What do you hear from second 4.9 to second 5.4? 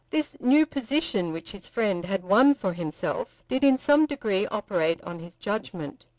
on his